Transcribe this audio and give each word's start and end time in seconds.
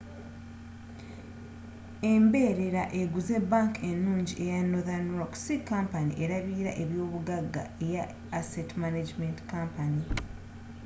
emberera 2.13 2.83
eguze 3.01 3.35
bank 3.51 3.73
enungi 3.89 4.33
eya 4.45 4.59
northern 4.71 5.07
rock 5.19 5.33
si 5.43 5.55
kampani 5.69 6.11
erabirila 6.23 6.71
ebyobugaga 6.83 7.63
eya 7.85 8.03
asset 8.39 8.69
management 8.83 9.37
company 9.53 10.01